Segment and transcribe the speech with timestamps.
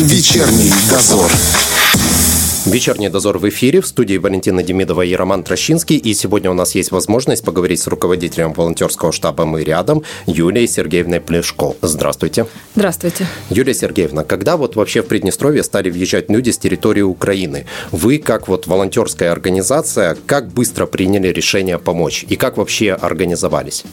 [0.00, 1.32] Вечерний дозор.
[2.66, 5.96] Вечерний дозор в эфире в студии Валентина Демидова и Роман Трощинский.
[5.96, 11.20] И сегодня у нас есть возможность поговорить с руководителем волонтерского штаба «Мы рядом» Юлией Сергеевной
[11.20, 11.74] Плешко.
[11.82, 12.46] Здравствуйте.
[12.74, 13.26] Здравствуйте.
[13.48, 18.48] Юлия Сергеевна, когда вот вообще в Приднестровье стали въезжать люди с территории Украины, вы как
[18.48, 23.84] вот волонтерская организация, как быстро приняли решение помочь и как вообще организовались?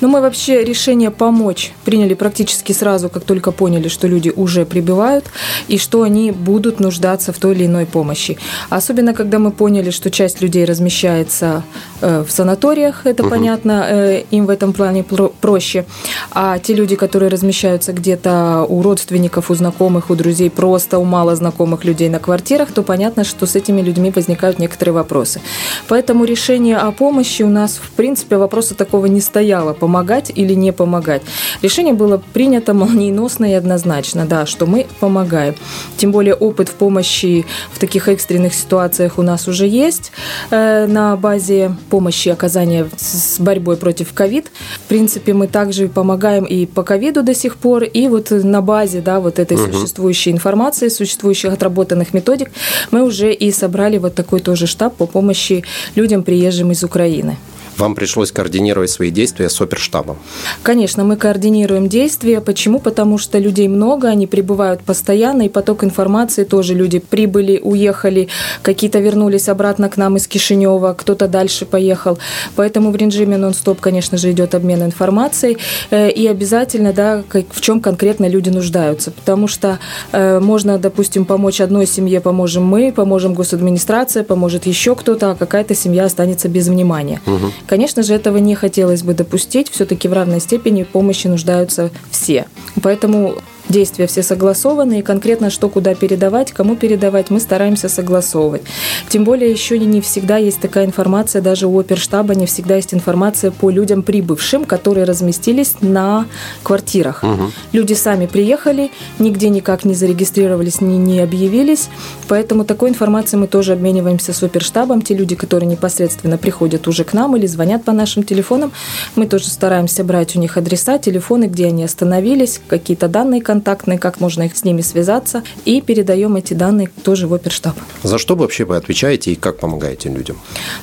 [0.00, 5.26] Ну, мы вообще решение помочь приняли практически сразу, как только поняли, что люди уже прибывают
[5.68, 8.36] и что они будут нуждаться в той или иной помощи помощи.
[8.70, 11.62] Особенно, когда мы поняли, что часть людей размещается
[12.02, 13.30] э, в санаториях, это угу.
[13.30, 15.04] понятно, э, им в этом плане
[15.40, 15.84] проще.
[16.30, 21.36] А те люди, которые размещаются где-то у родственников, у знакомых, у друзей, просто у мало
[21.36, 25.40] знакомых людей на квартирах, то понятно, что с этими людьми возникают некоторые вопросы.
[25.88, 30.72] Поэтому решение о помощи у нас, в принципе, вопроса такого не стояло, помогать или не
[30.72, 31.22] помогать.
[31.62, 35.54] Решение было принято молниеносно и однозначно, да, что мы помогаем.
[35.96, 40.10] Тем более опыт в помощи в таких таких экстренных ситуациях у нас уже есть
[40.50, 44.50] э, на базе помощи оказания с борьбой против ковид.
[44.84, 49.00] В принципе, мы также помогаем и по ковиду до сих пор, и вот на базе
[49.00, 49.72] да, вот этой угу.
[49.72, 52.50] существующей информации, существующих отработанных методик,
[52.90, 55.62] мы уже и собрали вот такой тоже штаб по помощи
[55.94, 57.36] людям, приезжим из Украины
[57.78, 60.18] вам пришлось координировать свои действия с оперштабом.
[60.62, 62.40] Конечно, мы координируем действия.
[62.40, 62.78] Почему?
[62.80, 68.28] Потому что людей много, они прибывают постоянно, и поток информации тоже люди прибыли, уехали,
[68.62, 72.18] какие-то вернулись обратно к нам из Кишинева, кто-то дальше поехал.
[72.56, 75.58] Поэтому в режиме нон-стоп, конечно же, идет обмен информацией.
[75.90, 79.10] Э, и обязательно, да, в чем конкретно люди нуждаются.
[79.10, 79.78] Потому что
[80.12, 85.74] э, можно, допустим, помочь одной семье, поможем мы, поможем госадминистрация, поможет еще кто-то, а какая-то
[85.74, 87.20] семья останется без внимания.
[87.26, 87.52] Угу.
[87.66, 89.70] Конечно же, этого не хотелось бы допустить.
[89.70, 92.46] Все-таки в равной степени помощи нуждаются все.
[92.82, 93.36] Поэтому
[93.74, 98.62] действия все согласованы, и конкретно что куда передавать, кому передавать, мы стараемся согласовывать.
[99.08, 103.50] Тем более еще не всегда есть такая информация, даже у оперштаба не всегда есть информация
[103.50, 106.26] по людям прибывшим, которые разместились на
[106.62, 107.24] квартирах.
[107.24, 107.50] Угу.
[107.72, 111.88] Люди сами приехали, нигде никак не зарегистрировались, не, не объявились,
[112.28, 115.02] поэтому такой информацией мы тоже обмениваемся с оперштабом.
[115.02, 118.70] Те люди, которые непосредственно приходят уже к нам или звонят по нашим телефонам,
[119.16, 124.20] мы тоже стараемся брать у них адреса, телефоны, где они остановились, какие-то данные контактные, как
[124.20, 127.74] можно их с ними связаться, и передаем эти данные тоже в оперштаб.
[128.02, 130.36] За что вообще вы отвечаете и как помогаете людям?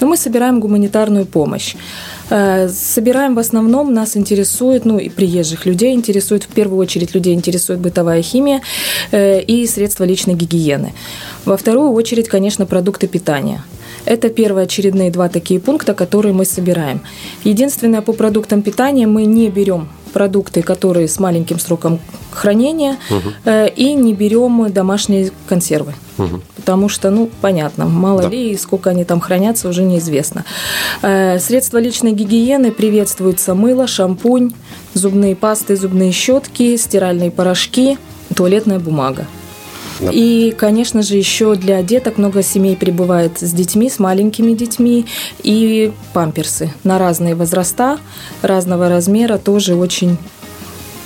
[0.00, 1.76] Ну, мы собираем гуманитарную помощь.
[2.30, 7.34] Э, собираем в основном, нас интересует, ну и приезжих людей интересует, в первую очередь людей
[7.34, 8.60] интересует бытовая химия
[9.12, 10.92] э, и средства личной гигиены.
[11.44, 13.62] Во вторую очередь, конечно, продукты питания.
[14.06, 17.00] Это первоочередные два такие пункта, которые мы собираем.
[17.44, 23.30] Единственное, по продуктам питания мы не берем продукты, которые с маленьким сроком хранения, угу.
[23.76, 25.92] и не берем домашние консервы.
[26.18, 26.40] Угу.
[26.56, 28.28] Потому что, ну, понятно, мало да.
[28.28, 30.44] ли, сколько они там хранятся, уже неизвестно.
[31.02, 34.52] Э, средства личной гигиены приветствуются мыло, шампунь,
[34.94, 37.98] зубные пасты, зубные щетки, стиральные порошки,
[38.34, 39.26] туалетная бумага.
[40.00, 45.06] И, конечно же, еще для деток много семей прибывает с детьми, с маленькими детьми.
[45.42, 47.98] И памперсы на разные возраста,
[48.42, 50.16] разного размера тоже очень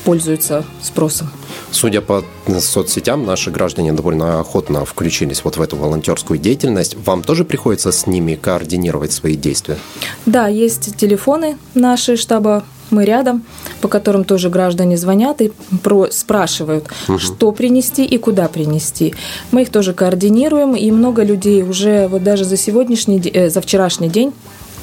[0.04, 1.28] пользуются спросом.
[1.70, 2.24] Судя по
[2.60, 6.96] соцсетям, наши граждане довольно охотно включились вот в эту волонтерскую деятельность.
[7.04, 9.76] Вам тоже приходится с ними координировать свои действия?
[10.24, 13.42] Да, есть телефоны наши штаба мы рядом,
[13.80, 17.18] по которым тоже граждане звонят и про, спрашивают, угу.
[17.18, 19.14] что принести и куда принести.
[19.50, 24.08] Мы их тоже координируем, и много людей уже вот даже за сегодняшний, э, за вчерашний
[24.08, 24.32] день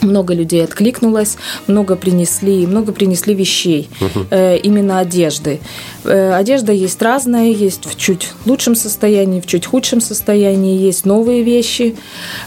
[0.01, 4.25] много людей откликнулось, много принесли, много принесли вещей, угу.
[4.29, 5.59] э, именно одежды.
[6.03, 11.43] Э, одежда есть разная, есть в чуть лучшем состоянии, в чуть худшем состоянии, есть новые
[11.43, 11.95] вещи.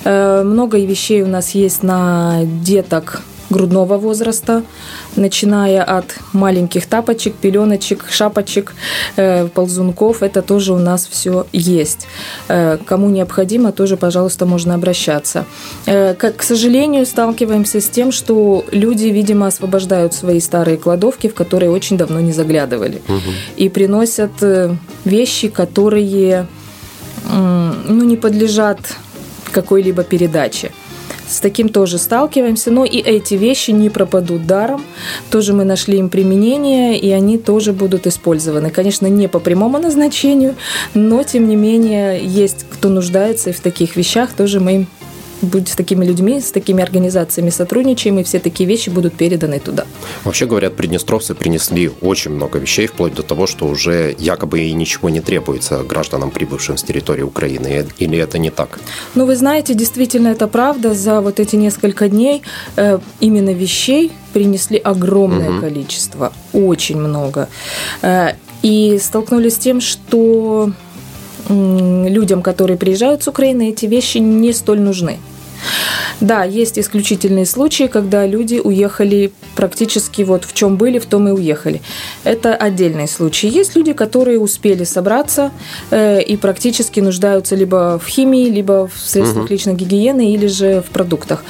[0.04, 4.62] Э, много вещей у нас есть на деток грудного возраста,
[5.16, 8.74] начиная от маленьких тапочек, пеленочек, шапочек,
[9.16, 10.22] э, ползунков.
[10.22, 12.06] Это тоже у нас все есть.
[12.48, 15.44] Э, кому необходимо, тоже, пожалуйста, можно обращаться.
[15.86, 21.70] Э, к, сожалению, сталкиваемся с тем, что люди, видимо, освобождают свои старые кладовки, в которые
[21.70, 23.02] очень давно не заглядывали.
[23.08, 23.32] Угу.
[23.56, 24.32] И приносят
[25.04, 26.46] вещи, которые
[27.30, 28.78] ну, не подлежат
[29.52, 30.70] какой-либо передаче.
[31.28, 32.70] С таким тоже сталкиваемся.
[32.70, 34.82] Но и эти вещи не пропадут даром.
[35.30, 38.70] Тоже мы нашли им применение, и они тоже будут использованы.
[38.70, 40.54] Конечно, не по прямому назначению,
[40.94, 44.32] но тем не менее есть кто нуждается и в таких вещах.
[44.32, 44.86] Тоже мы
[45.42, 49.86] будь с такими людьми, с такими организациями сотрудничаем, и все такие вещи будут переданы туда.
[50.24, 55.08] Вообще, говорят, приднестровцы принесли очень много вещей, вплоть до того, что уже якобы и ничего
[55.08, 57.86] не требуется гражданам, прибывшим с территории Украины.
[57.98, 58.78] Или это не так?
[59.14, 60.94] Ну, вы знаете, действительно, это правда.
[60.94, 62.42] За вот эти несколько дней
[62.76, 65.60] э, именно вещей принесли огромное угу.
[65.60, 67.48] количество, очень много.
[68.02, 68.32] Э,
[68.62, 70.72] и столкнулись с тем, что
[71.48, 75.18] людям, которые приезжают с Украины, эти вещи не столь нужны.
[76.20, 81.32] Да, есть исключительные случаи, когда люди уехали практически вот в чем были, в том и
[81.32, 81.80] уехали.
[82.24, 83.48] Это отдельные случаи.
[83.48, 85.50] Есть люди, которые успели собраться
[85.90, 89.52] э, и практически нуждаются либо в химии, либо в средствах угу.
[89.52, 91.42] личной гигиены, или же в продуктах.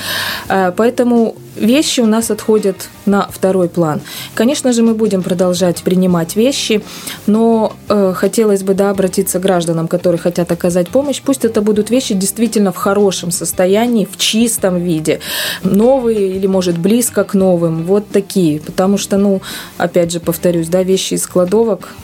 [0.48, 4.00] Э, поэтому вещи у нас отходят на второй план.
[4.34, 6.82] Конечно же, мы будем продолжать принимать вещи,
[7.26, 11.20] но э, хотелось бы да, обратиться к гражданам, которые хотят оказать помощь.
[11.22, 15.20] Пусть это будут вещи действительно в хорошем состоянии, в чистом виде,
[15.62, 18.60] новые или, может, близко к новым, вот такие.
[18.60, 19.40] Потому что, ну,
[19.76, 21.94] опять же, повторюсь, да, вещи из кладовок,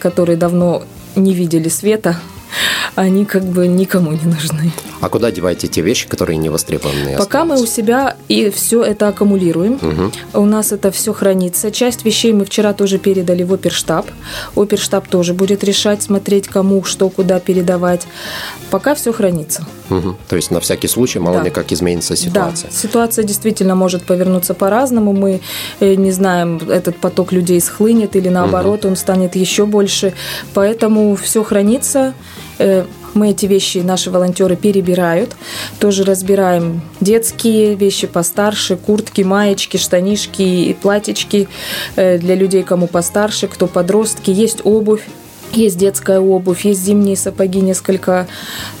[0.00, 0.82] которые давно
[1.16, 2.16] не видели света,
[2.94, 4.72] они как бы никому не нужны.
[5.00, 7.16] А куда деваете те вещи, которые не востребованы?
[7.18, 9.74] Пока мы у себя и все это аккумулируем.
[9.74, 10.40] Угу.
[10.40, 11.70] У нас это все хранится.
[11.70, 14.06] Часть вещей мы вчера тоже передали в оперштаб.
[14.56, 18.06] Оперштаб тоже будет решать, смотреть, кому, что, куда передавать.
[18.70, 19.66] Пока все хранится.
[19.90, 20.16] Угу.
[20.28, 21.44] То есть на всякий случай, мало да.
[21.44, 22.70] ли как изменится ситуация.
[22.70, 25.12] Да, ситуация действительно может повернуться по-разному.
[25.12, 25.40] Мы
[25.80, 28.90] э, не знаем, этот поток людей схлынет или наоборот, угу.
[28.90, 30.14] он станет еще больше.
[30.54, 32.14] Поэтому все хранится.
[32.58, 32.84] Э,
[33.14, 35.36] мы эти вещи, наши волонтеры перебирают,
[35.78, 41.48] тоже разбираем детские вещи постарше, куртки, маечки, штанишки и платьички
[41.96, 44.30] э, для людей, кому постарше, кто подростки.
[44.30, 45.02] Есть обувь,
[45.52, 48.26] есть детская обувь, есть зимние сапоги, несколько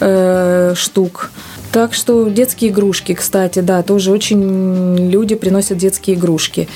[0.00, 1.30] э, штук.
[1.72, 6.68] Так что детские игрушки, кстати, да, тоже очень люди приносят детские игрушки.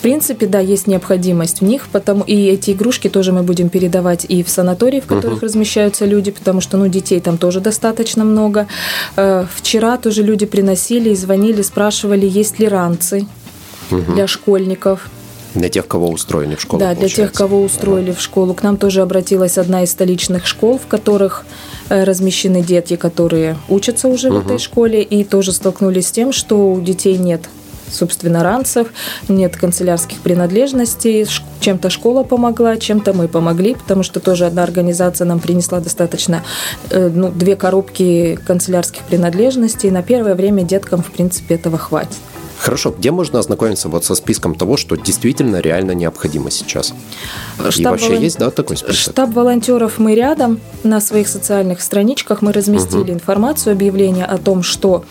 [0.00, 4.24] В принципе, да, есть необходимость в них, потому и эти игрушки тоже мы будем передавать
[4.26, 5.44] и в санатории, в которых uh-huh.
[5.44, 8.66] размещаются люди, потому что, ну, детей там тоже достаточно много.
[9.16, 13.26] Э, вчера тоже люди приносили и звонили, спрашивали, есть ли ранцы
[13.90, 14.14] uh-huh.
[14.14, 15.10] для школьников.
[15.54, 16.80] Для тех, кого устроили в школу.
[16.80, 17.16] Да, получается.
[17.16, 18.18] для тех, кого устроили ага.
[18.18, 18.54] в школу.
[18.54, 21.44] К нам тоже обратилась одна из столичных школ, в которых
[21.90, 24.38] э, размещены дети, которые учатся уже угу.
[24.38, 27.42] в этой школе, и тоже столкнулись с тем, что у детей нет
[27.90, 28.88] собственно, ранцев,
[29.28, 31.26] нет канцелярских принадлежностей.
[31.60, 36.42] Чем-то школа помогла, чем-то мы помогли, потому что тоже одна организация нам принесла достаточно,
[36.90, 39.90] э, ну, две коробки канцелярских принадлежностей.
[39.90, 42.16] На первое время деткам, в принципе, этого хватит.
[42.60, 46.92] Хорошо, где можно ознакомиться вот со списком того, что действительно реально необходимо сейчас?
[47.56, 48.22] Штаб И вообще волон...
[48.22, 48.96] есть, да, такой список?
[48.96, 50.60] Штаб волонтеров мы рядом.
[50.82, 53.12] На своих социальных страничках мы разместили угу.
[53.12, 55.04] информацию, объявление о том, что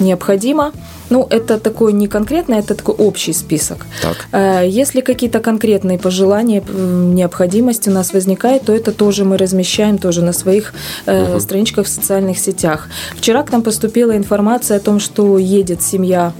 [0.00, 0.72] необходимо.
[1.10, 3.86] Ну, это такой не конкретный, это такой общий список.
[4.02, 4.26] Так.
[4.32, 10.22] Э, если какие-то конкретные пожелания, необходимости у нас возникает, то это тоже мы размещаем тоже
[10.22, 10.74] на своих
[11.06, 11.40] угу.
[11.40, 12.88] страничках в социальных сетях.
[13.16, 16.32] Вчера к нам поступила информация о том, что едет семья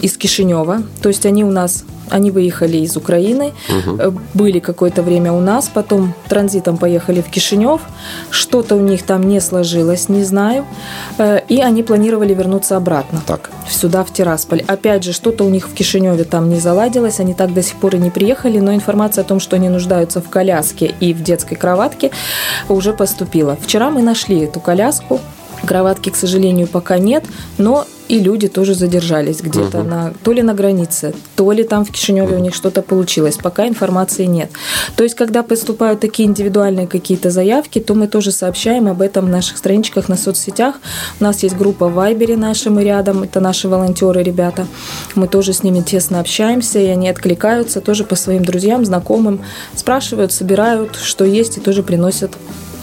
[0.00, 0.82] из Кишинева.
[1.00, 4.20] То есть они у нас они выехали из Украины, угу.
[4.34, 7.80] были какое-то время у нас, потом транзитом поехали в Кишинев.
[8.30, 10.64] Что-то у них там не сложилось, не знаю.
[11.18, 13.20] Э, и они планировали вернуться обратно.
[13.26, 13.50] Так.
[13.68, 14.62] Сюда, в Тирасполь.
[14.66, 17.96] Опять же, что-то у них в Кишиневе там не заладилось, они так до сих пор
[17.96, 21.56] и не приехали, но информация о том, что они нуждаются в коляске и в детской
[21.56, 22.10] кроватке,
[22.68, 23.56] уже поступила.
[23.60, 25.20] Вчера мы нашли эту коляску,
[25.66, 27.24] Кроватки, к сожалению, пока нет,
[27.56, 29.88] но и люди тоже задержались где-то угу.
[29.88, 33.38] на то ли на границе, то ли там в Кишиневе у них что-то получилось.
[33.42, 34.50] Пока информации нет.
[34.96, 39.28] То есть, когда поступают такие индивидуальные какие-то заявки, то мы тоже сообщаем об этом в
[39.30, 40.74] наших страничках на соцсетях.
[41.20, 44.66] У нас есть группа в Вайбере наши, мы рядом, это наши волонтеры, ребята.
[45.14, 49.40] Мы тоже с ними тесно общаемся, и они откликаются тоже по своим друзьям, знакомым,
[49.74, 52.32] спрашивают, собирают, что есть, и тоже приносят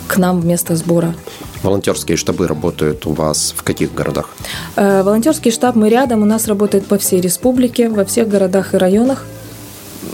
[0.10, 1.14] к нам вместо сбора.
[1.62, 4.30] Волонтерские штабы работают у вас в каких городах?
[4.76, 8.78] Э, волонтерский штаб мы рядом, у нас работает по всей республике, во всех городах и
[8.78, 9.26] районах.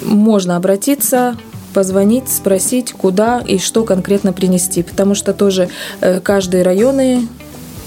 [0.04, 1.38] Можно обратиться,
[1.74, 5.70] позвонить, спросить, куда и что конкретно принести, потому что тоже
[6.02, 7.28] э, каждые районы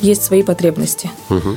[0.00, 1.10] есть свои потребности.
[1.28, 1.56] Угу.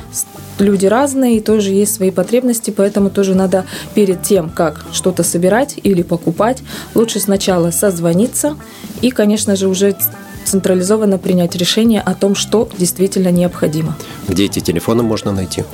[0.58, 5.78] Люди разные, и тоже есть свои потребности, поэтому тоже надо перед тем, как что-то собирать
[5.82, 6.62] или покупать,
[6.94, 8.56] лучше сначала созвониться
[9.00, 9.96] и, конечно же, уже
[10.44, 13.96] централизованно принять решение о том, что действительно необходимо.
[14.28, 15.64] Где эти телефоны можно найти?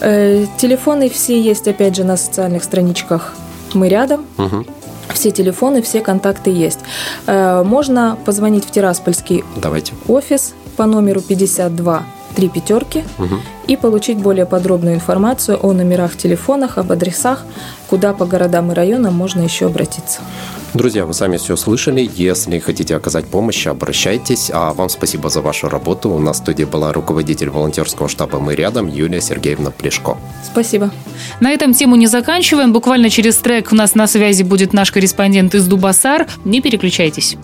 [0.00, 3.34] Э, телефоны все есть, опять же, на социальных страничках
[3.74, 4.26] «Мы рядом».
[4.38, 4.66] Угу.
[5.14, 6.80] Все телефоны, все контакты есть.
[7.26, 9.94] Э, можно позвонить в Тираспольский Давайте.
[10.08, 12.04] офис по номеру 52
[12.36, 13.36] три пятерки угу.
[13.66, 17.44] и получить более подробную информацию о номерах телефонах, об адресах,
[17.88, 20.20] куда по городам и районам можно еще обратиться.
[20.74, 22.08] Друзья, вы сами все слышали.
[22.14, 24.50] Если хотите оказать помощь, обращайтесь.
[24.52, 26.10] А вам спасибо за вашу работу.
[26.10, 30.18] У нас в студии была руководитель волонтерского штаба «Мы рядом» Юлия Сергеевна Плешко.
[30.44, 30.90] Спасибо.
[31.40, 32.72] На этом тему не заканчиваем.
[32.72, 36.26] Буквально через трек у нас на связи будет наш корреспондент из Дубасар.
[36.44, 37.36] Не переключайтесь.